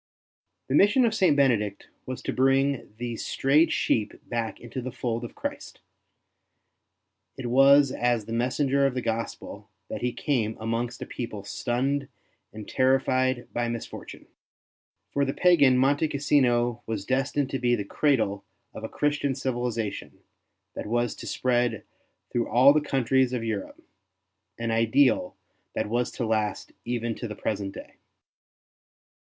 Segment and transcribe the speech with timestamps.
[0.67, 1.37] The mission of St.
[1.37, 5.79] Benedict was to bring these strayed sheep back into the fold of Christ;
[7.37, 12.07] it was as the messenger of the Gospel that he came amongst a people stunned
[12.51, 14.25] and terrified by misfortune.
[15.11, 18.43] For the pagan Monte Cassino was destined to be the cradle
[18.73, 20.21] of a Christian civilization
[20.73, 21.27] that was to.
[21.27, 21.83] spread
[22.31, 23.79] through all the countries of Europe—
[24.57, 25.37] an ideal
[25.75, 27.97] that was to last even to the present day.